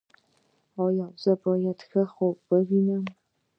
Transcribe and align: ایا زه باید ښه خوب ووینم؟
ایا 0.85 1.05
زه 1.23 1.31
باید 1.43 1.79
ښه 1.89 2.03
خوب 2.13 2.37
ووینم؟ 2.49 3.05